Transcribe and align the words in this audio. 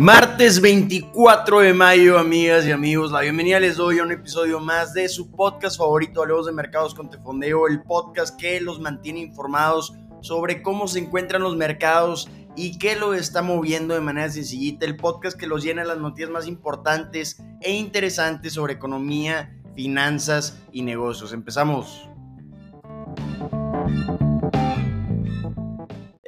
Martes 0.00 0.60
24 0.60 1.58
de 1.58 1.74
mayo, 1.74 2.20
amigas 2.20 2.64
y 2.64 2.70
amigos, 2.70 3.10
la 3.10 3.22
bienvenida 3.22 3.58
les 3.58 3.74
doy 3.74 3.98
a 3.98 4.04
un 4.04 4.12
episodio 4.12 4.60
más 4.60 4.94
de 4.94 5.08
su 5.08 5.32
podcast 5.32 5.76
favorito, 5.76 6.22
Hablemos 6.22 6.46
de 6.46 6.52
Mercados 6.52 6.94
con 6.94 7.10
Tefondeo, 7.10 7.66
el 7.66 7.82
podcast 7.82 8.38
que 8.38 8.60
los 8.60 8.78
mantiene 8.78 9.18
informados 9.18 9.94
sobre 10.20 10.62
cómo 10.62 10.86
se 10.86 11.00
encuentran 11.00 11.42
los 11.42 11.56
mercados 11.56 12.30
y 12.54 12.78
qué 12.78 12.94
lo 12.94 13.12
está 13.12 13.42
moviendo 13.42 13.92
de 13.92 14.00
manera 14.00 14.30
sencillita, 14.30 14.86
el 14.86 14.94
podcast 14.94 15.36
que 15.36 15.48
los 15.48 15.64
llena 15.64 15.82
las 15.84 15.98
noticias 15.98 16.30
más 16.30 16.46
importantes 16.46 17.42
e 17.60 17.72
interesantes 17.72 18.52
sobre 18.52 18.74
economía, 18.74 19.60
finanzas 19.74 20.62
y 20.70 20.82
negocios. 20.82 21.32
Empezamos. 21.32 22.08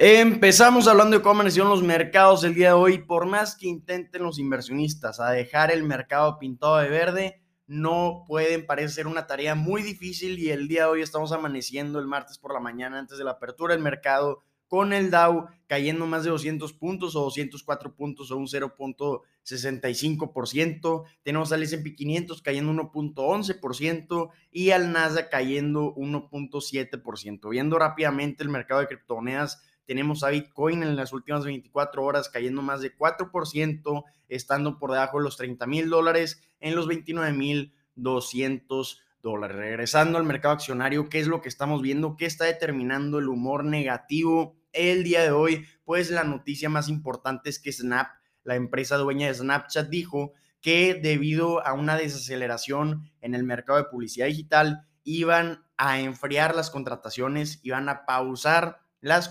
Empezamos 0.03 0.87
hablando 0.87 1.15
de 1.15 1.21
cómo 1.21 1.35
amanecieron 1.35 1.69
los 1.69 1.83
mercados 1.83 2.43
el 2.43 2.55
día 2.55 2.69
de 2.69 2.73
hoy. 2.73 2.97
Por 2.97 3.27
más 3.27 3.55
que 3.55 3.67
intenten 3.67 4.23
los 4.23 4.39
inversionistas 4.39 5.19
a 5.19 5.29
dejar 5.29 5.69
el 5.69 5.83
mercado 5.83 6.39
pintado 6.39 6.77
de 6.77 6.89
verde, 6.89 7.43
no 7.67 8.23
pueden, 8.27 8.65
parece 8.65 8.95
ser 8.95 9.05
una 9.05 9.27
tarea 9.27 9.53
muy 9.53 9.83
difícil 9.83 10.39
y 10.39 10.49
el 10.49 10.67
día 10.67 10.85
de 10.85 10.89
hoy 10.89 11.03
estamos 11.03 11.31
amaneciendo 11.33 11.99
el 11.99 12.07
martes 12.07 12.39
por 12.39 12.51
la 12.51 12.59
mañana 12.59 12.97
antes 12.97 13.19
de 13.19 13.23
la 13.23 13.33
apertura 13.33 13.75
del 13.75 13.83
mercado 13.83 14.41
con 14.65 14.91
el 14.91 15.11
Dow 15.11 15.45
cayendo 15.67 16.07
más 16.07 16.23
de 16.23 16.31
200 16.31 16.73
puntos 16.73 17.15
o 17.15 17.21
204 17.21 17.93
puntos 17.93 18.31
o 18.31 18.37
un 18.37 18.47
0.65%. 18.47 21.03
Tenemos 21.21 21.51
al 21.51 21.61
S&P 21.61 21.93
500 21.93 22.41
cayendo 22.41 22.71
1.11% 22.71 24.31
y 24.49 24.71
al 24.71 24.91
Nasdaq 24.93 25.29
cayendo 25.29 25.93
1.7%. 25.93 27.49
Viendo 27.49 27.77
rápidamente 27.77 28.41
el 28.43 28.49
mercado 28.49 28.79
de 28.79 28.87
criptomonedas, 28.87 29.61
tenemos 29.91 30.23
a 30.23 30.29
Bitcoin 30.29 30.83
en 30.83 30.95
las 30.95 31.11
últimas 31.11 31.43
24 31.43 32.01
horas 32.01 32.29
cayendo 32.29 32.61
más 32.61 32.79
de 32.79 32.95
4%, 32.95 34.05
estando 34.29 34.79
por 34.79 34.91
debajo 34.91 35.17
de 35.17 35.25
los 35.25 35.35
30 35.35 35.67
mil 35.67 35.89
dólares 35.89 36.41
en 36.61 36.77
los 36.77 36.87
29 36.87 37.33
mil 37.33 37.73
200 37.95 39.01
dólares. 39.21 39.57
Regresando 39.57 40.17
al 40.17 40.23
mercado 40.23 40.53
accionario, 40.53 41.09
¿qué 41.09 41.19
es 41.19 41.27
lo 41.27 41.41
que 41.41 41.49
estamos 41.49 41.81
viendo? 41.81 42.15
¿Qué 42.15 42.25
está 42.25 42.45
determinando 42.45 43.19
el 43.19 43.27
humor 43.27 43.65
negativo 43.65 44.55
el 44.71 45.03
día 45.03 45.23
de 45.23 45.31
hoy? 45.31 45.65
Pues 45.83 46.09
la 46.09 46.23
noticia 46.23 46.69
más 46.69 46.87
importante 46.87 47.49
es 47.49 47.59
que 47.59 47.73
Snap, 47.73 48.11
la 48.45 48.55
empresa 48.55 48.95
dueña 48.95 49.27
de 49.27 49.33
Snapchat, 49.33 49.89
dijo 49.89 50.31
que 50.61 50.93
debido 50.93 51.67
a 51.67 51.73
una 51.73 51.97
desaceleración 51.97 53.11
en 53.19 53.35
el 53.35 53.43
mercado 53.43 53.79
de 53.79 53.89
publicidad 53.89 54.27
digital, 54.27 54.87
iban 55.03 55.65
a 55.75 55.99
enfriar 55.99 56.55
las 56.55 56.69
contrataciones, 56.69 57.59
iban 57.61 57.89
a 57.89 58.05
pausar 58.05 58.79
las, 59.01 59.29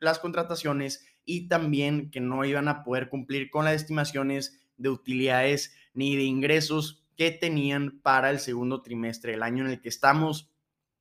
las 0.00 0.18
contrataciones 0.18 1.06
y 1.24 1.48
también 1.48 2.10
que 2.10 2.20
no 2.20 2.44
iban 2.44 2.68
a 2.68 2.84
poder 2.84 3.08
cumplir 3.08 3.50
con 3.50 3.64
las 3.64 3.74
estimaciones 3.74 4.60
de 4.76 4.90
utilidades 4.90 5.74
ni 5.94 6.16
de 6.16 6.24
ingresos 6.24 7.04
que 7.16 7.30
tenían 7.30 8.00
para 8.02 8.30
el 8.30 8.40
segundo 8.40 8.82
trimestre 8.82 9.32
del 9.32 9.42
año 9.42 9.64
en 9.64 9.70
el 9.70 9.80
que 9.80 9.88
estamos 9.88 10.50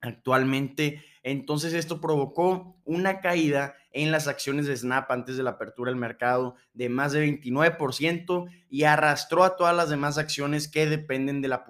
actualmente. 0.02 1.04
Entonces 1.24 1.74
esto 1.74 2.02
provocó 2.02 2.78
una 2.86 3.22
caída 3.22 3.76
en 3.92 4.12
las 4.12 4.28
acciones 4.28 4.68
de 4.68 4.76
Snap 4.76 5.10
antes 5.12 5.38
de 5.38 5.44
la 5.44 5.52
apertura 5.52 5.92
del 5.92 6.00
mercado 6.00 6.56
de 6.74 6.90
más 6.90 7.14
de 7.14 7.26
29% 7.26 8.50
y 8.70 8.84
arrastró 8.84 9.44
a 9.44 9.56
todas 9.56 9.76
las 9.76 9.90
demás 9.90 10.18
acciones 10.18 10.68
que 10.68 10.86
dependen 10.86 11.42
de 11.42 11.48
la, 11.48 11.66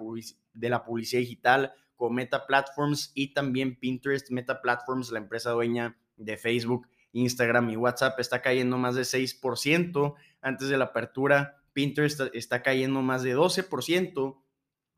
de 0.54 0.68
la 0.68 0.84
publicidad 0.84 1.20
digital 1.20 1.72
como 1.96 2.10
Meta 2.10 2.46
Platforms 2.46 3.12
y 3.14 3.32
también 3.32 3.78
Pinterest. 3.78 4.30
Meta 4.30 4.60
Platforms, 4.60 5.10
la 5.10 5.18
empresa 5.18 5.50
dueña 5.50 5.96
de 6.16 6.36
Facebook, 6.36 6.88
Instagram 7.14 7.70
y 7.70 7.76
WhatsApp 7.76 8.20
está 8.20 8.42
cayendo 8.42 8.76
más 8.76 8.94
de 8.94 9.02
6% 9.02 10.14
antes 10.42 10.68
de 10.68 10.76
la 10.76 10.86
apertura. 10.86 11.62
Pinterest 11.72 12.20
está 12.34 12.62
cayendo 12.62 13.00
más 13.02 13.22
de 13.22 13.36
12%. 13.36 14.36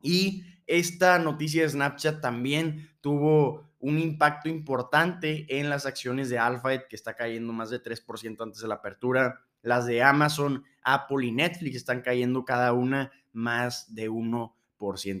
Y 0.01 0.43
esta 0.65 1.17
noticia 1.19 1.63
de 1.63 1.69
Snapchat 1.69 2.21
también 2.21 2.91
tuvo 3.01 3.67
un 3.79 3.99
impacto 3.99 4.49
importante 4.49 5.45
en 5.59 5.69
las 5.69 5.85
acciones 5.85 6.29
de 6.29 6.39
Alphabet, 6.39 6.87
que 6.89 6.95
está 6.95 7.15
cayendo 7.15 7.53
más 7.53 7.69
de 7.69 7.81
3% 7.81 8.41
antes 8.41 8.61
de 8.61 8.67
la 8.67 8.75
apertura. 8.75 9.41
Las 9.61 9.85
de 9.85 10.01
Amazon, 10.03 10.63
Apple 10.83 11.25
y 11.25 11.31
Netflix 11.31 11.77
están 11.77 12.01
cayendo 12.01 12.45
cada 12.45 12.73
una 12.73 13.11
más 13.31 13.93
de 13.93 14.09
1%. 14.09 14.51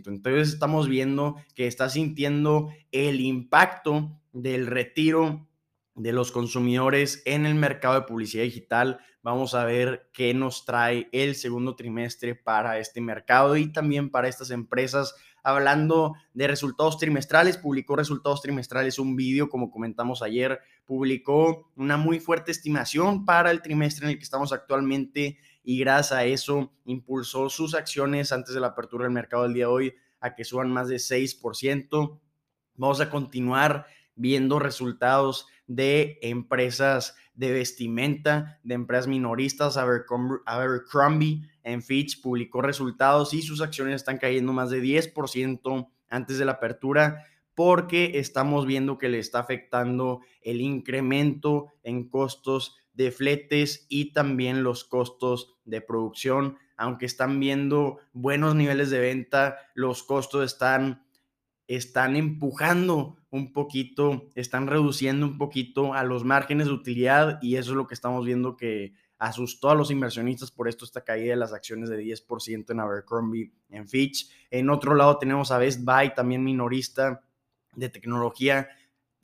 Entonces 0.07 0.49
estamos 0.49 0.87
viendo 0.87 1.35
que 1.55 1.67
está 1.67 1.89
sintiendo 1.89 2.69
el 2.91 3.21
impacto 3.21 4.19
del 4.33 4.67
retiro 4.67 5.46
de 5.97 6.13
los 6.13 6.31
consumidores 6.31 7.23
en 7.25 7.45
el 7.45 7.55
mercado 7.55 7.95
de 7.95 8.01
publicidad 8.03 8.43
digital. 8.43 8.99
Vamos 9.23 9.55
a 9.55 9.65
ver 9.65 10.09
qué 10.13 10.33
nos 10.33 10.63
trae 10.63 11.09
el 11.11 11.35
segundo 11.35 11.75
trimestre 11.75 12.35
para 12.35 12.77
este 12.77 13.01
mercado 13.01 13.57
y 13.57 13.71
también 13.71 14.09
para 14.09 14.27
estas 14.27 14.51
empresas. 14.51 15.15
Hablando 15.43 16.13
de 16.33 16.47
resultados 16.47 16.97
trimestrales, 16.97 17.57
publicó 17.57 17.95
resultados 17.95 18.41
trimestrales 18.41 18.99
un 18.99 19.15
vídeo, 19.15 19.49
como 19.49 19.71
comentamos 19.71 20.21
ayer, 20.21 20.59
publicó 20.85 21.71
una 21.75 21.97
muy 21.97 22.19
fuerte 22.19 22.51
estimación 22.51 23.25
para 23.25 23.49
el 23.49 23.61
trimestre 23.61 24.05
en 24.05 24.11
el 24.11 24.17
que 24.17 24.23
estamos 24.23 24.53
actualmente 24.53 25.37
y 25.63 25.79
gracias 25.79 26.11
a 26.11 26.25
eso 26.25 26.73
impulsó 26.85 27.49
sus 27.49 27.73
acciones 27.73 28.31
antes 28.31 28.53
de 28.53 28.59
la 28.59 28.67
apertura 28.67 29.05
del 29.05 29.13
mercado 29.13 29.43
del 29.43 29.53
día 29.53 29.65
de 29.65 29.71
hoy 29.71 29.95
a 30.19 30.35
que 30.35 30.43
suban 30.43 30.71
más 30.71 30.89
de 30.89 30.97
6%. 30.97 32.19
Vamos 32.75 33.01
a 33.01 33.09
continuar 33.09 33.87
viendo 34.17 34.59
resultados 34.59 35.47
de 35.67 36.19
empresas 36.21 37.15
de 37.33 37.51
vestimenta, 37.51 38.59
de 38.63 38.73
empresas 38.73 39.07
minoristas. 39.07 39.77
Abercrombie 39.77 41.47
en 41.63 41.81
Fitch 41.81 42.21
publicó 42.21 42.61
resultados 42.61 43.33
y 43.33 43.41
sus 43.41 43.61
acciones 43.61 43.95
están 43.95 44.17
cayendo 44.17 44.51
más 44.51 44.69
de 44.69 44.81
10% 44.81 45.89
antes 46.09 46.37
de 46.37 46.45
la 46.45 46.53
apertura 46.53 47.23
porque 47.57 48.19
estamos 48.19 48.67
viendo 48.67 48.99
que 48.99 49.09
le 49.09 49.17
está 49.17 49.39
afectando 49.39 50.21
el 50.43 50.61
incremento 50.61 51.73
en 51.81 52.07
costos 52.07 52.77
de 52.93 53.09
fletes 53.09 53.87
y 53.89 54.13
también 54.13 54.63
los 54.63 54.83
costos 54.83 55.55
de 55.65 55.81
producción. 55.81 56.59
Aunque 56.75 57.07
están 57.07 57.39
viendo 57.39 57.97
buenos 58.13 58.53
niveles 58.53 58.91
de 58.91 58.99
venta, 58.99 59.57
los 59.73 60.03
costos 60.03 60.45
están, 60.45 61.06
están 61.67 62.15
empujando 62.15 63.17
un 63.29 63.51
poquito, 63.51 64.29
están 64.35 64.67
reduciendo 64.67 65.25
un 65.25 65.37
poquito 65.37 65.93
a 65.93 66.03
los 66.03 66.23
márgenes 66.23 66.67
de 66.67 66.73
utilidad 66.73 67.39
y 67.41 67.57
eso 67.57 67.71
es 67.71 67.77
lo 67.77 67.87
que 67.87 67.93
estamos 67.93 68.25
viendo 68.25 68.55
que 68.55 68.93
asustó 69.19 69.69
a 69.69 69.75
los 69.75 69.91
inversionistas 69.91 70.51
por 70.51 70.67
esto 70.67 70.85
esta 70.85 71.03
caída 71.03 71.31
de 71.31 71.39
las 71.39 71.53
acciones 71.53 71.89
de 71.89 72.01
10% 72.01 72.71
en 72.71 72.79
Abercrombie, 72.79 73.51
en 73.69 73.87
Fitch. 73.87 74.29
En 74.51 74.69
otro 74.69 74.95
lado 74.95 75.17
tenemos 75.17 75.51
a 75.51 75.57
Best 75.57 75.83
Buy, 75.83 76.13
también 76.13 76.43
minorista 76.43 77.23
de 77.75 77.89
tecnología, 77.89 78.69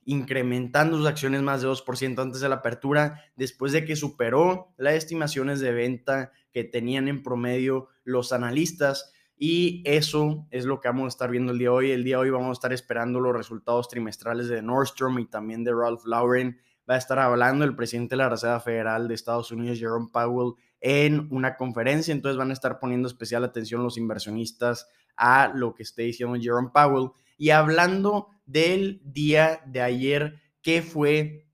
incrementando 0.06 0.98
sus 0.98 1.08
acciones 1.08 1.42
más 1.42 1.62
de 1.62 1.70
2% 1.70 2.22
antes 2.22 2.42
de 2.42 2.50
la 2.50 2.56
apertura, 2.56 3.24
después 3.36 3.72
de 3.72 3.86
que 3.86 3.96
superó 3.96 4.74
las 4.78 4.96
estimaciones 4.96 5.60
de 5.60 5.72
venta 5.72 6.32
que 6.52 6.64
tenían 6.64 7.08
en 7.08 7.24
promedio 7.24 7.88
los 8.04 8.34
analistas. 8.34 9.14
Y 9.38 9.82
eso 9.86 10.48
es 10.52 10.66
lo 10.66 10.80
que 10.80 10.88
vamos 10.88 11.06
a 11.06 11.08
estar 11.10 11.30
viendo 11.30 11.52
el 11.52 11.58
día 11.58 11.70
de 11.70 11.76
hoy. 11.76 11.92
El 11.92 12.04
día 12.04 12.18
de 12.18 12.24
hoy 12.24 12.30
vamos 12.30 12.50
a 12.50 12.54
estar 12.54 12.74
esperando 12.74 13.20
los 13.20 13.36
resultados 13.36 13.90
trimestrales 13.90 14.48
de 14.48 14.62
Nordstrom 14.62 15.20
y 15.20 15.26
también 15.26 15.64
de 15.64 15.74
Ralph 15.74 16.06
Lauren. 16.06 16.60
Va 16.90 16.96
a 16.96 16.98
estar 16.98 17.18
hablando 17.20 17.66
el 17.66 17.76
presidente 17.76 18.14
de 18.14 18.18
la 18.18 18.30
Reserva 18.30 18.60
Federal 18.60 19.08
de 19.08 19.16
Estados 19.16 19.52
Unidos, 19.52 19.80
Jerome 19.80 20.10
Powell, 20.12 20.54
en 20.82 21.28
una 21.32 21.56
conferencia. 21.56 22.12
Entonces 22.12 22.38
van 22.38 22.52
a 22.52 22.54
estar 22.54 22.80
poniendo 22.80 23.08
especial 23.08 23.44
atención 23.44 23.84
los 23.84 23.98
inversionistas 23.98 24.88
a 25.16 25.52
lo 25.54 25.74
que 25.74 25.84
esté 25.84 26.04
diciendo 26.04 26.38
Jerome 26.40 26.72
Powell. 26.74 27.12
Y 27.38 27.50
hablando 27.50 28.28
del 28.46 29.02
día 29.04 29.62
de 29.66 29.82
ayer, 29.82 30.42
¿qué 30.62 30.82
fue 30.82 31.48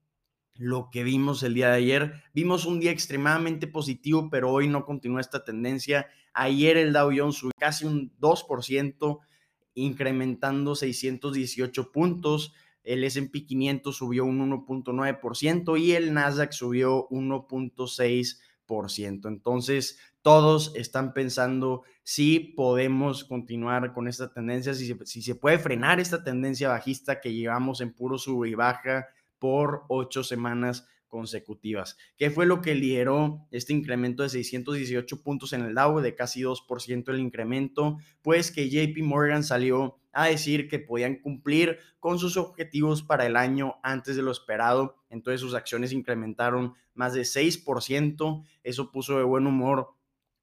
lo 0.56 0.90
que 0.92 1.04
vimos 1.04 1.44
el 1.44 1.54
día 1.54 1.70
de 1.70 1.78
ayer? 1.78 2.24
Vimos 2.34 2.66
un 2.66 2.80
día 2.80 2.92
extremadamente 2.92 3.68
positivo, 3.68 4.30
pero 4.30 4.52
hoy 4.52 4.68
no 4.68 4.86
continúa 4.86 5.22
esta 5.22 5.44
tendencia 5.44 6.08
Ayer 6.42 6.78
el 6.78 6.94
Dow 6.94 7.12
Jones 7.14 7.36
subió 7.36 7.52
casi 7.58 7.84
un 7.84 8.18
2%, 8.18 9.20
incrementando 9.74 10.74
618 10.74 11.92
puntos. 11.92 12.54
El 12.82 13.04
SP 13.04 13.44
500 13.46 13.94
subió 13.94 14.24
un 14.24 14.50
1.9% 14.50 15.78
y 15.78 15.92
el 15.92 16.14
Nasdaq 16.14 16.54
subió 16.54 17.10
1.6%. 17.10 19.28
Entonces, 19.28 20.00
todos 20.22 20.74
están 20.78 21.14
pensando 21.14 21.84
si 22.04 22.40
podemos 22.40 23.26
continuar 23.26 23.92
con 23.92 24.08
esta 24.08 24.32
tendencia, 24.32 24.74
si 24.74 24.88
se, 24.88 25.06
si 25.06 25.22
se 25.22 25.36
puede 25.36 25.60
frenar 25.60 26.00
esta 26.00 26.24
tendencia 26.24 26.70
bajista 26.70 27.20
que 27.20 27.34
llevamos 27.34 27.82
en 27.82 27.92
puro 27.92 28.18
sub 28.18 28.46
y 28.46 28.56
baja 28.56 29.10
por 29.40 29.84
ocho 29.90 30.24
semanas 30.24 30.88
consecutivas. 31.10 31.98
¿Qué 32.16 32.30
fue 32.30 32.46
lo 32.46 32.62
que 32.62 32.76
lideró 32.76 33.48
este 33.52 33.74
incremento 33.74 34.24
de 34.24 34.30
618 34.30 35.22
puntos 35.22 35.52
en 35.52 35.64
el 35.64 35.76
Dow, 35.76 36.00
de 36.00 36.16
casi 36.16 36.42
2% 36.42 37.10
el 37.10 37.20
incremento? 37.20 37.98
Pues 38.22 38.52
que 38.52 38.70
JP 38.70 39.04
Morgan 39.04 39.44
salió 39.44 40.00
a 40.14 40.28
decir 40.28 40.68
que 40.68 40.80
podían 40.80 41.18
cumplir 41.18 41.80
con 42.00 42.20
sus 42.20 42.38
objetivos 42.38 43.04
para 43.04 43.26
el 43.26 43.36
año 43.36 43.76
antes 43.84 44.16
de 44.16 44.22
lo 44.22 44.32
esperado. 44.32 44.96
Entonces 45.10 45.42
sus 45.42 45.54
acciones 45.54 45.92
incrementaron 45.92 46.74
más 46.94 47.14
de 47.14 47.22
6%. 47.22 48.44
Eso 48.64 48.92
puso 48.92 49.18
de 49.18 49.24
buen 49.24 49.46
humor 49.46 49.99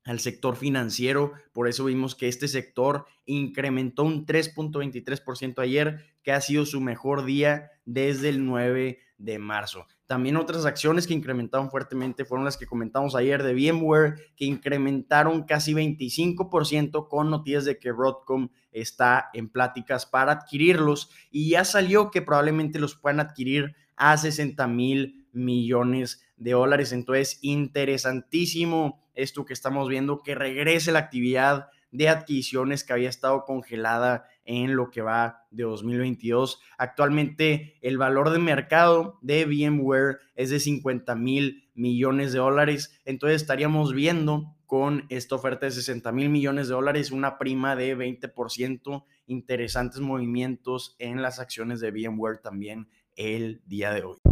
al 0.06 0.20
sector 0.20 0.56
financiero. 0.56 1.32
Por 1.52 1.68
eso 1.68 1.84
vimos 1.84 2.14
que 2.14 2.28
este 2.28 2.48
sector 2.48 3.04
incrementó 3.26 4.04
un 4.04 4.24
3.23% 4.24 5.58
ayer, 5.58 6.04
que 6.22 6.32
ha 6.32 6.40
sido 6.40 6.64
su 6.64 6.80
mejor 6.80 7.24
día 7.24 7.72
desde 7.84 8.30
el 8.30 8.46
9 8.46 8.98
de 9.18 9.38
marzo. 9.38 9.86
También 10.06 10.36
otras 10.36 10.66
acciones 10.66 11.06
que 11.06 11.14
incrementaron 11.14 11.70
fuertemente 11.70 12.24
fueron 12.24 12.44
las 12.44 12.56
que 12.56 12.66
comentamos 12.66 13.16
ayer 13.16 13.42
de 13.42 13.54
VMware, 13.54 14.14
que 14.36 14.44
incrementaron 14.44 15.42
casi 15.44 15.74
25% 15.74 17.08
con 17.08 17.30
noticias 17.30 17.64
de 17.64 17.78
que 17.78 17.92
Broadcom 17.92 18.48
está 18.70 19.30
en 19.32 19.48
pláticas 19.48 20.06
para 20.06 20.32
adquirirlos 20.32 21.10
y 21.30 21.50
ya 21.50 21.64
salió 21.64 22.10
que 22.10 22.22
probablemente 22.22 22.78
los 22.78 22.94
puedan 22.94 23.20
adquirir 23.20 23.74
a 23.96 24.16
60 24.16 24.66
mil 24.68 25.26
millones 25.32 26.22
de 26.36 26.52
dólares. 26.52 26.92
Entonces, 26.92 27.38
interesantísimo 27.42 29.02
esto 29.14 29.44
que 29.44 29.52
estamos 29.52 29.88
viendo, 29.88 30.22
que 30.22 30.34
regrese 30.34 30.92
la 30.92 31.00
actividad 31.00 31.68
de 31.90 32.08
adquisiciones 32.08 32.84
que 32.84 32.92
había 32.92 33.08
estado 33.08 33.44
congelada 33.44 34.26
en 34.44 34.76
lo 34.76 34.90
que 34.90 35.02
va 35.02 35.46
de 35.50 35.64
2022. 35.64 36.60
Actualmente 36.78 37.78
el 37.80 37.98
valor 37.98 38.30
de 38.30 38.38
mercado 38.38 39.18
de 39.22 39.44
VMware 39.44 40.18
es 40.34 40.50
de 40.50 40.60
50 40.60 41.14
mil 41.16 41.68
millones 41.74 42.32
de 42.32 42.38
dólares. 42.38 43.00
Entonces 43.04 43.40
estaríamos 43.40 43.92
viendo 43.92 44.54
con 44.66 45.06
esta 45.08 45.36
oferta 45.36 45.66
de 45.66 45.72
60 45.72 46.10
mil 46.12 46.28
millones 46.28 46.68
de 46.68 46.74
dólares 46.74 47.10
una 47.10 47.38
prima 47.38 47.76
de 47.76 47.96
20%. 47.96 49.04
Interesantes 49.26 50.00
movimientos 50.00 50.96
en 50.98 51.22
las 51.22 51.38
acciones 51.38 51.80
de 51.80 51.90
VMware 51.90 52.38
también 52.38 52.88
el 53.16 53.62
día 53.66 53.92
de 53.92 54.04
hoy. 54.04 54.25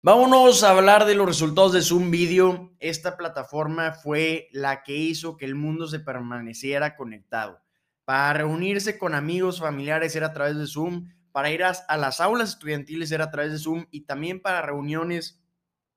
Vámonos 0.00 0.62
a 0.62 0.70
hablar 0.70 1.06
de 1.06 1.16
los 1.16 1.26
resultados 1.26 1.72
de 1.72 1.82
Zoom 1.82 2.12
Video. 2.12 2.72
Esta 2.78 3.16
plataforma 3.16 3.92
fue 3.92 4.48
la 4.52 4.84
que 4.84 4.94
hizo 4.94 5.36
que 5.36 5.44
el 5.44 5.56
mundo 5.56 5.88
se 5.88 5.98
permaneciera 5.98 6.94
conectado. 6.94 7.60
Para 8.04 8.32
reunirse 8.34 8.96
con 8.96 9.16
amigos, 9.16 9.58
familiares 9.58 10.14
era 10.14 10.28
a 10.28 10.32
través 10.32 10.56
de 10.56 10.68
Zoom, 10.68 11.08
para 11.32 11.50
ir 11.50 11.64
a, 11.64 11.96
las 11.96 12.20
aulas 12.20 12.50
estudiantiles 12.50 13.10
era 13.10 13.24
a 13.24 13.30
través 13.32 13.50
de 13.50 13.58
Zoom 13.58 13.86
y 13.90 14.02
también 14.02 14.40
para 14.40 14.62
reuniones 14.62 15.42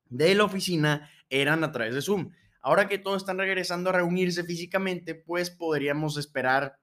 de 0.10 0.34
la 0.34 0.46
oficina 0.46 1.08
eran 1.30 1.64
a 1.64 1.72
través 1.72 1.94
de 1.94 2.02
Zoom. 2.02 2.32
Ahora 2.60 2.88
que 2.88 2.98
todos 2.98 3.22
están 3.22 3.38
regresando 3.38 3.92
a 3.92 3.94
reunirse 3.94 4.44
físicamente, 4.44 5.14
pues 5.14 5.52
podríamos 5.52 6.18
esperar 6.18 6.80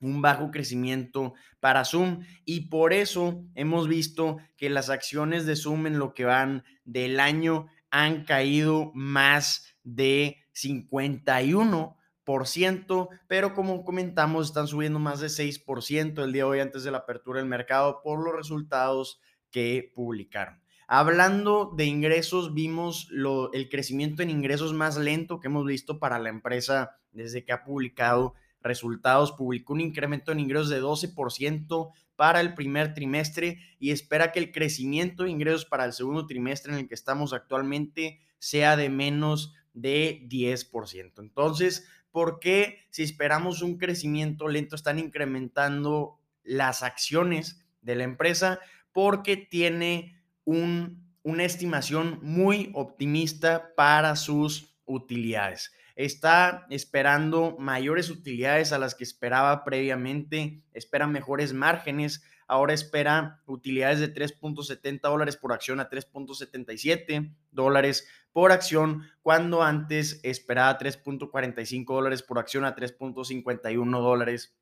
un 0.00 0.22
bajo 0.22 0.50
crecimiento 0.50 1.34
para 1.60 1.84
Zoom 1.84 2.24
y 2.44 2.68
por 2.68 2.92
eso 2.92 3.44
hemos 3.54 3.86
visto 3.88 4.38
que 4.56 4.70
las 4.70 4.90
acciones 4.90 5.46
de 5.46 5.54
Zoom 5.56 5.86
en 5.86 5.98
lo 5.98 6.14
que 6.14 6.24
van 6.24 6.64
del 6.84 7.18
año 7.20 7.68
han 7.90 8.24
caído 8.24 8.90
más 8.94 9.76
de 9.82 10.38
51%, 10.54 13.08
pero 13.26 13.54
como 13.54 13.84
comentamos 13.84 14.48
están 14.48 14.68
subiendo 14.68 14.98
más 14.98 15.20
de 15.20 15.28
6% 15.28 16.24
el 16.24 16.32
día 16.32 16.42
de 16.42 16.50
hoy 16.50 16.60
antes 16.60 16.84
de 16.84 16.90
la 16.90 16.98
apertura 16.98 17.40
del 17.40 17.48
mercado 17.48 18.02
por 18.02 18.22
los 18.22 18.34
resultados 18.34 19.18
que 19.50 19.90
publicaron. 19.94 20.60
Hablando 20.88 21.72
de 21.76 21.86
ingresos, 21.86 22.54
vimos 22.54 23.08
lo, 23.10 23.52
el 23.52 23.68
crecimiento 23.68 24.22
en 24.22 24.30
ingresos 24.30 24.72
más 24.72 24.96
lento 24.96 25.40
que 25.40 25.48
hemos 25.48 25.66
visto 25.66 25.98
para 25.98 26.20
la 26.20 26.28
empresa 26.28 26.92
desde 27.10 27.44
que 27.44 27.52
ha 27.52 27.64
publicado 27.64 28.34
resultados, 28.60 29.32
publicó 29.32 29.72
un 29.72 29.80
incremento 29.80 30.32
en 30.32 30.40
ingresos 30.40 30.70
de 30.70 30.82
12% 30.82 31.92
para 32.16 32.40
el 32.40 32.54
primer 32.54 32.94
trimestre 32.94 33.58
y 33.78 33.90
espera 33.90 34.32
que 34.32 34.38
el 34.38 34.52
crecimiento 34.52 35.24
de 35.24 35.30
ingresos 35.30 35.64
para 35.64 35.84
el 35.84 35.92
segundo 35.92 36.26
trimestre 36.26 36.72
en 36.72 36.78
el 36.78 36.88
que 36.88 36.94
estamos 36.94 37.32
actualmente 37.32 38.20
sea 38.38 38.76
de 38.76 38.88
menos 38.88 39.54
de 39.72 40.26
10%. 40.28 41.12
Entonces, 41.18 41.86
¿por 42.10 42.40
qué 42.40 42.86
si 42.90 43.02
esperamos 43.02 43.62
un 43.62 43.76
crecimiento 43.76 44.48
lento 44.48 44.74
están 44.74 44.98
incrementando 44.98 46.18
las 46.42 46.82
acciones 46.82 47.60
de 47.82 47.96
la 47.96 48.04
empresa? 48.04 48.58
Porque 48.92 49.36
tiene 49.36 50.18
un, 50.44 51.12
una 51.22 51.44
estimación 51.44 52.18
muy 52.22 52.70
optimista 52.74 53.74
para 53.76 54.16
sus 54.16 54.74
utilidades 54.86 55.72
está 55.96 56.66
esperando 56.70 57.56
mayores 57.58 58.10
utilidades 58.10 58.72
a 58.72 58.78
las 58.78 58.94
que 58.94 59.04
esperaba 59.04 59.64
previamente, 59.64 60.62
espera 60.72 61.06
mejores 61.06 61.54
márgenes, 61.54 62.22
ahora 62.46 62.74
espera 62.74 63.42
utilidades 63.46 63.98
de 64.00 64.14
3.70 64.14 65.00
dólares 65.00 65.36
por 65.36 65.52
acción 65.52 65.80
a 65.80 65.88
3.77 65.88 67.34
dólares 67.50 68.06
por 68.32 68.52
acción, 68.52 69.04
cuando 69.22 69.62
antes 69.62 70.20
esperaba 70.22 70.78
3.45 70.78 71.86
dólares 71.86 72.22
por 72.22 72.38
acción 72.38 72.66
a 72.66 72.76
3.51 72.76 73.90
dólares 74.00 74.54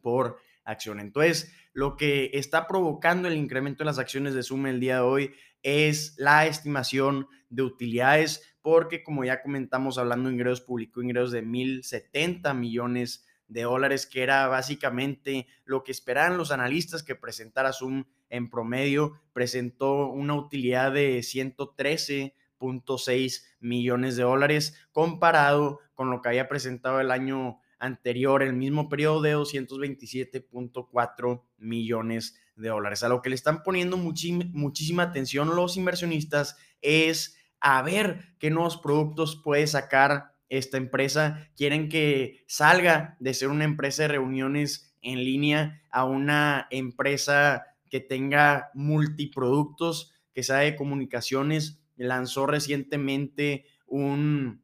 por 0.00 0.38
acción. 0.64 1.00
Entonces, 1.00 1.52
lo 1.72 1.96
que 1.96 2.30
está 2.34 2.68
provocando 2.68 3.26
el 3.26 3.36
incremento 3.36 3.82
en 3.82 3.86
las 3.86 3.98
acciones 3.98 4.34
de 4.34 4.44
Suma 4.44 4.70
el 4.70 4.80
día 4.80 4.96
de 4.96 5.02
hoy 5.02 5.34
es 5.62 6.14
la 6.18 6.46
estimación 6.46 7.26
de 7.48 7.62
utilidades 7.62 8.47
porque 8.62 9.02
como 9.02 9.24
ya 9.24 9.42
comentamos 9.42 9.98
hablando 9.98 10.28
de 10.28 10.34
ingresos, 10.34 10.60
publicó 10.60 11.02
ingresos 11.02 11.32
de 11.32 11.44
1.070 11.44 12.54
millones 12.54 13.26
de 13.48 13.62
dólares, 13.62 14.06
que 14.06 14.22
era 14.22 14.46
básicamente 14.46 15.48
lo 15.64 15.82
que 15.84 15.92
esperaban 15.92 16.36
los 16.36 16.50
analistas 16.50 17.02
que 17.02 17.14
presentara 17.14 17.72
Zoom 17.72 18.04
en 18.28 18.50
promedio, 18.50 19.18
presentó 19.32 20.08
una 20.08 20.34
utilidad 20.34 20.92
de 20.92 21.20
113.6 21.20 23.44
millones 23.60 24.16
de 24.16 24.22
dólares 24.22 24.76
comparado 24.92 25.80
con 25.94 26.10
lo 26.10 26.20
que 26.20 26.28
había 26.28 26.46
presentado 26.48 27.00
el 27.00 27.10
año 27.10 27.60
anterior, 27.78 28.42
el 28.42 28.52
mismo 28.52 28.90
periodo 28.90 29.22
de 29.22 29.34
227.4 29.36 31.42
millones 31.56 32.38
de 32.56 32.68
dólares. 32.68 33.02
A 33.02 33.08
lo 33.08 33.22
que 33.22 33.30
le 33.30 33.36
están 33.36 33.62
poniendo 33.62 33.96
muchísima 33.96 35.04
atención 35.04 35.56
los 35.56 35.76
inversionistas 35.76 36.58
es 36.82 37.37
a 37.60 37.82
ver 37.82 38.34
qué 38.38 38.50
nuevos 38.50 38.76
productos 38.76 39.40
puede 39.42 39.66
sacar 39.66 40.34
esta 40.48 40.76
empresa. 40.76 41.48
Quieren 41.56 41.88
que 41.88 42.44
salga 42.46 43.16
de 43.20 43.34
ser 43.34 43.48
una 43.48 43.64
empresa 43.64 44.02
de 44.02 44.08
reuniones 44.08 44.96
en 45.02 45.24
línea 45.24 45.82
a 45.90 46.04
una 46.04 46.66
empresa 46.70 47.66
que 47.90 48.00
tenga 48.00 48.70
multiproductos, 48.74 50.12
que 50.32 50.42
sea 50.42 50.58
de 50.58 50.76
comunicaciones. 50.76 51.80
Lanzó 51.96 52.46
recientemente 52.46 53.66
un 53.86 54.62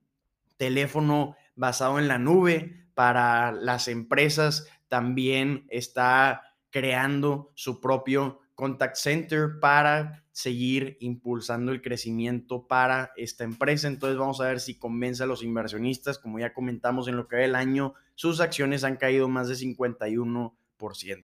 teléfono 0.57 1.37
basado 1.57 1.99
en 1.99 2.09
la 2.09 2.19
nube 2.19 2.87
para 2.95 3.53
las 3.53 3.89
empresas. 3.89 4.69
También 4.89 5.67
está 5.69 6.43
creando 6.71 7.53
su 7.55 7.81
propio 7.81 8.41
contact 8.55 8.97
center 8.97 9.59
para 9.61 10.25
seguir 10.33 10.97
impulsando 11.01 11.73
el 11.73 11.83
crecimiento 11.83 12.67
para 12.67 13.13
esta 13.17 13.45
empresa. 13.45 13.89
Entonces 13.89 14.19
vamos 14.19 14.41
a 14.41 14.49
ver 14.49 14.61
si 14.61 14.79
convence 14.79 15.23
a 15.23 15.27
los 15.27 15.43
inversionistas. 15.43 16.19
Como 16.19 16.39
ya 16.39 16.53
comentamos 16.53 17.09
en 17.09 17.17
lo 17.17 17.29
que 17.29 17.37
va 17.37 17.45
el 17.45 17.55
año, 17.55 17.95
sus 18.15 18.41
acciones 18.41 18.85
han 18.85 18.97
caído 18.97 19.29
más 19.29 19.49
de 19.49 19.55
51%. 19.55 21.25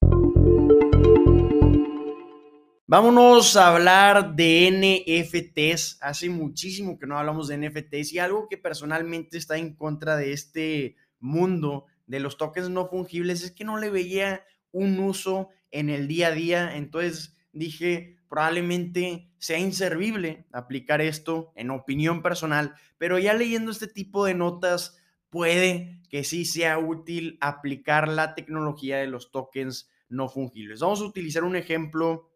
Vámonos 2.88 3.58
a 3.58 3.74
hablar 3.74 4.36
de 4.36 4.70
NFTs. 4.72 5.98
Hace 6.02 6.30
muchísimo 6.30 7.00
que 7.00 7.08
no 7.08 7.18
hablamos 7.18 7.48
de 7.48 7.58
NFTs 7.58 8.14
y 8.14 8.20
algo 8.20 8.48
que 8.48 8.60
personalmente 8.60 9.40
está 9.40 9.58
en 9.58 9.76
contra 9.76 10.18
de 10.18 10.34
este 10.34 10.96
mundo 11.20 11.86
de 12.06 12.20
los 12.20 12.38
tokens 12.38 12.70
no 12.70 12.88
fungibles 12.88 13.44
es 13.44 13.52
que 13.52 13.64
no 13.64 13.78
le 13.80 13.90
veía 13.90 14.44
un 14.72 15.00
uso 15.00 15.50
en 15.76 15.90
el 15.90 16.08
día 16.08 16.28
a 16.28 16.32
día. 16.32 16.76
Entonces 16.76 17.38
dije, 17.52 18.18
probablemente 18.30 19.30
sea 19.38 19.60
inservible 19.60 20.48
aplicar 20.52 21.02
esto 21.02 21.52
en 21.56 21.70
opinión 21.70 22.22
personal, 22.22 22.74
pero 22.98 23.20
ya 23.20 23.34
leyendo 23.34 23.72
este 23.72 23.88
tipo 23.88 24.26
de 24.26 24.34
notas, 24.34 24.98
puede 25.30 26.02
que 26.10 26.24
sí 26.24 26.46
sea 26.46 26.80
útil 26.80 27.38
aplicar 27.42 28.08
la 28.08 28.36
tecnología 28.36 28.98
de 28.98 29.08
los 29.08 29.32
tokens 29.32 29.90
no 30.08 30.30
fungibles. 30.30 30.80
Vamos 30.80 31.02
a 31.02 31.06
utilizar 31.06 31.44
un 31.44 31.56
ejemplo 31.56 32.32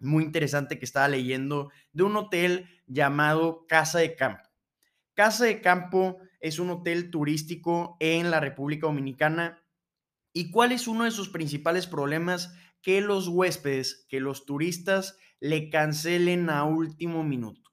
muy 0.00 0.24
interesante 0.24 0.78
que 0.78 0.84
estaba 0.84 1.08
leyendo 1.08 1.70
de 1.92 2.02
un 2.02 2.16
hotel 2.16 2.68
llamado 2.86 3.66
Casa 3.68 4.00
de 4.00 4.16
Campo. 4.16 4.48
Casa 5.14 5.44
de 5.44 5.60
Campo 5.60 6.18
es 6.40 6.58
un 6.58 6.70
hotel 6.70 7.10
turístico 7.10 7.96
en 8.00 8.30
la 8.30 8.40
República 8.40 8.86
Dominicana. 8.86 9.62
¿Y 10.32 10.50
cuál 10.50 10.72
es 10.72 10.88
uno 10.88 11.04
de 11.04 11.10
sus 11.10 11.28
principales 11.28 11.86
problemas? 11.86 12.54
Que 12.82 13.00
los 13.00 13.28
huéspedes, 13.28 14.06
que 14.08 14.20
los 14.20 14.46
turistas 14.46 15.16
le 15.40 15.70
cancelen 15.70 16.50
a 16.50 16.64
último 16.64 17.24
minuto. 17.24 17.70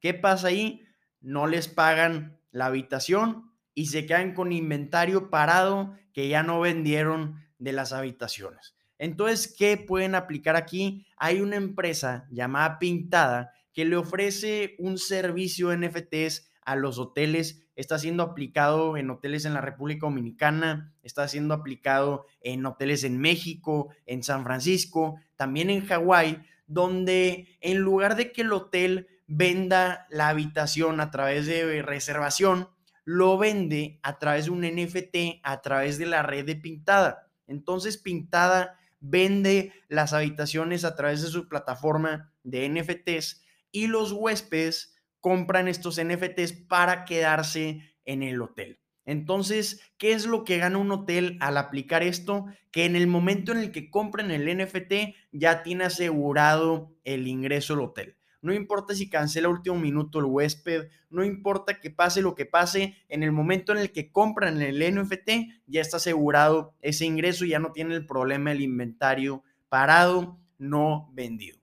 ¿Qué 0.00 0.14
pasa 0.14 0.48
ahí? 0.48 0.82
No 1.20 1.46
les 1.46 1.68
pagan 1.68 2.40
la 2.50 2.66
habitación 2.66 3.52
y 3.74 3.86
se 3.86 4.06
quedan 4.06 4.34
con 4.34 4.52
inventario 4.52 5.30
parado 5.30 5.96
que 6.12 6.28
ya 6.28 6.42
no 6.42 6.60
vendieron 6.60 7.42
de 7.58 7.72
las 7.72 7.92
habitaciones. 7.92 8.74
Entonces, 8.98 9.54
¿qué 9.56 9.76
pueden 9.76 10.14
aplicar 10.14 10.56
aquí? 10.56 11.06
Hay 11.16 11.40
una 11.40 11.56
empresa 11.56 12.26
llamada 12.30 12.78
Pintada 12.78 13.52
que 13.72 13.84
le 13.84 13.96
ofrece 13.96 14.76
un 14.78 14.98
servicio 14.98 15.76
NFTs 15.76 16.52
a 16.64 16.76
los 16.76 16.98
hoteles, 16.98 17.61
está 17.76 17.98
siendo 17.98 18.22
aplicado 18.22 18.96
en 18.96 19.10
hoteles 19.10 19.44
en 19.44 19.54
la 19.54 19.60
República 19.60 20.06
Dominicana, 20.06 20.92
está 21.02 21.26
siendo 21.28 21.54
aplicado 21.54 22.26
en 22.40 22.64
hoteles 22.66 23.04
en 23.04 23.18
México, 23.18 23.88
en 24.06 24.22
San 24.22 24.44
Francisco, 24.44 25.20
también 25.36 25.70
en 25.70 25.86
Hawái, 25.86 26.42
donde 26.66 27.56
en 27.60 27.78
lugar 27.78 28.16
de 28.16 28.32
que 28.32 28.42
el 28.42 28.52
hotel 28.52 29.08
venda 29.26 30.06
la 30.10 30.28
habitación 30.28 31.00
a 31.00 31.10
través 31.10 31.46
de 31.46 31.82
reservación, 31.82 32.68
lo 33.04 33.36
vende 33.38 33.98
a 34.02 34.18
través 34.18 34.44
de 34.44 34.50
un 34.50 34.60
NFT, 34.60 35.40
a 35.42 35.60
través 35.60 35.98
de 35.98 36.06
la 36.06 36.22
red 36.22 36.44
de 36.44 36.56
Pintada. 36.56 37.28
Entonces 37.46 37.98
Pintada 37.98 38.78
vende 39.00 39.72
las 39.88 40.12
habitaciones 40.12 40.84
a 40.84 40.94
través 40.94 41.22
de 41.22 41.28
su 41.28 41.48
plataforma 41.48 42.32
de 42.44 42.68
NFTs 42.68 43.42
y 43.72 43.88
los 43.88 44.12
huéspedes 44.12 44.91
compran 45.22 45.68
estos 45.68 45.98
NFTs 46.02 46.52
para 46.52 47.06
quedarse 47.06 47.80
en 48.04 48.22
el 48.22 48.42
hotel. 48.42 48.80
Entonces, 49.04 49.80
¿qué 49.96 50.12
es 50.12 50.26
lo 50.26 50.44
que 50.44 50.58
gana 50.58 50.78
un 50.78 50.90
hotel 50.92 51.38
al 51.40 51.56
aplicar 51.56 52.02
esto? 52.02 52.46
Que 52.70 52.84
en 52.84 52.94
el 52.94 53.06
momento 53.06 53.52
en 53.52 53.58
el 53.58 53.72
que 53.72 53.88
compren 53.88 54.30
el 54.30 54.44
NFT 54.58 55.14
ya 55.32 55.62
tiene 55.62 55.84
asegurado 55.84 56.92
el 57.04 57.26
ingreso 57.26 57.74
al 57.74 57.80
hotel. 57.80 58.16
No 58.42 58.52
importa 58.52 58.94
si 58.94 59.08
cancela 59.08 59.48
último 59.48 59.78
minuto 59.78 60.18
el 60.18 60.24
huésped, 60.24 60.88
no 61.08 61.24
importa 61.24 61.80
que 61.80 61.90
pase 61.90 62.20
lo 62.20 62.34
que 62.34 62.44
pase, 62.44 62.96
en 63.08 63.22
el 63.22 63.30
momento 63.30 63.70
en 63.70 63.78
el 63.78 63.92
que 63.92 64.10
compran 64.10 64.60
el 64.60 64.80
NFT 64.80 65.30
ya 65.66 65.80
está 65.80 65.98
asegurado 65.98 66.74
ese 66.80 67.04
ingreso, 67.04 67.44
ya 67.44 67.60
no 67.60 67.70
tiene 67.70 67.94
el 67.94 68.04
problema 68.04 68.50
del 68.50 68.62
inventario 68.62 69.44
parado, 69.68 70.40
no 70.58 71.08
vendido. 71.12 71.61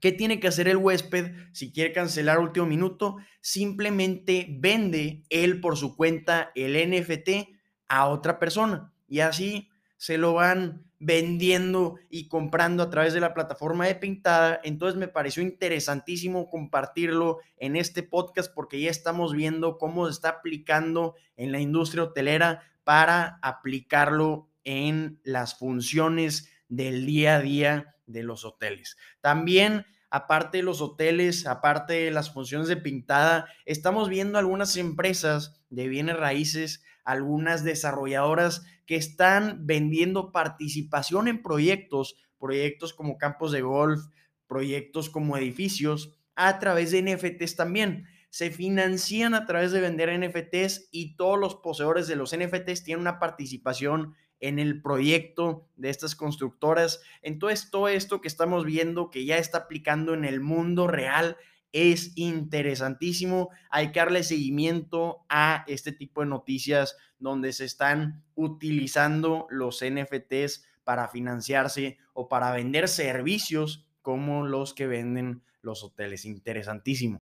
¿Qué 0.00 0.12
tiene 0.12 0.40
que 0.40 0.48
hacer 0.48 0.68
el 0.68 0.78
huésped 0.78 1.32
si 1.52 1.72
quiere 1.72 1.92
cancelar 1.92 2.38
último 2.38 2.66
minuto? 2.66 3.16
Simplemente 3.40 4.46
vende 4.50 5.22
él 5.28 5.60
por 5.60 5.76
su 5.76 5.96
cuenta 5.96 6.50
el 6.54 6.74
NFT 6.74 7.48
a 7.88 8.08
otra 8.08 8.38
persona 8.38 8.92
y 9.06 9.20
así 9.20 9.68
se 9.96 10.16
lo 10.16 10.32
van 10.32 10.86
vendiendo 10.98 11.96
y 12.08 12.28
comprando 12.28 12.82
a 12.82 12.90
través 12.90 13.12
de 13.12 13.20
la 13.20 13.34
plataforma 13.34 13.86
de 13.86 13.94
Pintada. 13.94 14.60
Entonces 14.64 14.98
me 14.98 15.08
pareció 15.08 15.42
interesantísimo 15.42 16.48
compartirlo 16.48 17.38
en 17.56 17.76
este 17.76 18.02
podcast 18.02 18.54
porque 18.54 18.80
ya 18.80 18.90
estamos 18.90 19.34
viendo 19.34 19.76
cómo 19.76 20.06
se 20.06 20.12
está 20.12 20.28
aplicando 20.28 21.16
en 21.36 21.52
la 21.52 21.60
industria 21.60 22.04
hotelera 22.04 22.62
para 22.84 23.38
aplicarlo 23.42 24.48
en 24.64 25.20
las 25.24 25.58
funciones 25.58 26.50
del 26.70 27.04
día 27.04 27.36
a 27.36 27.40
día 27.40 27.96
de 28.06 28.22
los 28.22 28.46
hoteles. 28.46 28.96
También 29.20 29.84
aparte 30.10 30.58
de 30.58 30.64
los 30.64 30.80
hoteles, 30.80 31.46
aparte 31.46 31.94
de 31.94 32.10
las 32.10 32.32
funciones 32.32 32.68
de 32.68 32.76
pintada, 32.76 33.46
estamos 33.64 34.08
viendo 34.08 34.38
algunas 34.38 34.76
empresas 34.76 35.62
de 35.70 35.88
bienes 35.88 36.16
raíces, 36.16 36.82
algunas 37.04 37.64
desarrolladoras 37.64 38.64
que 38.86 38.96
están 38.96 39.66
vendiendo 39.66 40.32
participación 40.32 41.28
en 41.28 41.42
proyectos, 41.42 42.16
proyectos 42.38 42.92
como 42.92 43.18
campos 43.18 43.52
de 43.52 43.62
golf, 43.62 44.00
proyectos 44.48 45.08
como 45.08 45.36
edificios, 45.36 46.16
a 46.34 46.58
través 46.58 46.90
de 46.90 47.02
NFTs 47.02 47.54
también. 47.54 48.06
Se 48.30 48.50
financian 48.50 49.34
a 49.34 49.46
través 49.46 49.72
de 49.72 49.80
vender 49.80 50.10
NFTs 50.18 50.88
y 50.90 51.16
todos 51.16 51.38
los 51.38 51.56
poseedores 51.56 52.08
de 52.08 52.16
los 52.16 52.36
NFTs 52.36 52.82
tienen 52.82 53.00
una 53.00 53.18
participación 53.18 54.14
en 54.40 54.58
el 54.58 54.82
proyecto 54.82 55.68
de 55.76 55.90
estas 55.90 56.14
constructoras. 56.14 57.00
Entonces, 57.22 57.70
todo 57.70 57.88
esto 57.88 58.20
que 58.20 58.28
estamos 58.28 58.64
viendo 58.64 59.10
que 59.10 59.24
ya 59.24 59.38
está 59.38 59.58
aplicando 59.58 60.14
en 60.14 60.24
el 60.24 60.40
mundo 60.40 60.86
real 60.86 61.36
es 61.72 62.12
interesantísimo. 62.16 63.50
Hay 63.70 63.92
que 63.92 64.00
darle 64.00 64.22
seguimiento 64.22 65.24
a 65.28 65.64
este 65.68 65.92
tipo 65.92 66.22
de 66.22 66.26
noticias 66.26 66.96
donde 67.18 67.52
se 67.52 67.64
están 67.64 68.24
utilizando 68.34 69.46
los 69.50 69.84
NFTs 69.84 70.64
para 70.84 71.08
financiarse 71.08 71.98
o 72.14 72.28
para 72.28 72.50
vender 72.52 72.88
servicios 72.88 73.86
como 74.02 74.46
los 74.46 74.74
que 74.74 74.86
venden 74.86 75.42
los 75.62 75.84
hoteles. 75.84 76.24
Interesantísimo. 76.24 77.20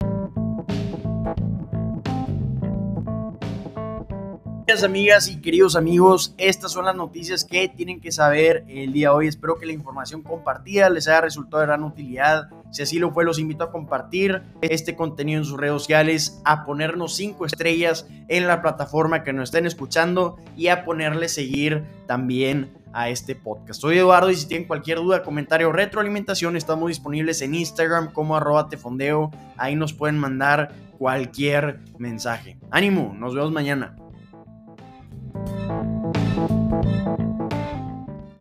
Amigas 4.83 5.29
y 5.29 5.39
queridos 5.39 5.77
amigos, 5.77 6.36
estas 6.38 6.74
son 6.74 6.86
las 6.86 6.95
noticias 6.95 7.45
que 7.45 7.69
tienen 7.69 8.01
que 8.01 8.12
saber 8.12 8.65
el 8.67 8.91
día 8.91 9.09
de 9.09 9.15
hoy. 9.15 9.27
Espero 9.27 9.57
que 9.57 9.65
la 9.65 9.71
información 9.71 10.21
compartida 10.21 10.89
les 10.89 11.07
haya 11.07 11.21
resultado 11.21 11.62
de 11.62 11.67
gran 11.67 11.83
utilidad. 11.83 12.50
Si 12.71 12.83
así 12.83 13.00
lo 13.00 13.12
fue, 13.12 13.24
los 13.24 13.39
invito 13.39 13.63
a 13.63 13.71
compartir 13.71 14.43
este 14.62 14.95
contenido 14.95 15.39
en 15.39 15.45
sus 15.45 15.57
redes 15.57 15.81
sociales, 15.81 16.41
a 16.43 16.65
ponernos 16.65 17.15
cinco 17.15 17.45
estrellas 17.45 18.07
en 18.27 18.45
la 18.45 18.62
plataforma 18.62 19.24
que 19.24 19.31
nos 19.31 19.45
estén 19.45 19.65
escuchando 19.65 20.36
y 20.57 20.67
a 20.67 20.83
ponerle 20.83 21.29
seguir 21.29 21.86
también 22.05 22.74
a 22.91 23.09
este 23.09 23.36
podcast. 23.36 23.79
Soy 23.79 23.97
Eduardo 23.97 24.29
y 24.31 24.36
si 24.36 24.47
tienen 24.47 24.67
cualquier 24.67 24.97
duda, 24.97 25.24
comentario 25.24 25.69
o 25.69 25.71
retroalimentación, 25.71 26.57
estamos 26.57 26.89
disponibles 26.89 27.41
en 27.41 27.55
Instagram 27.55 28.12
como 28.12 28.36
arroba 28.36 28.67
tefondeo. 28.67 29.31
Ahí 29.55 29.77
nos 29.77 29.93
pueden 29.93 30.17
mandar 30.17 30.74
cualquier 30.97 31.79
mensaje. 31.97 32.57
Ánimo, 32.69 33.15
nos 33.17 33.33
vemos 33.33 33.51
mañana. 33.51 33.95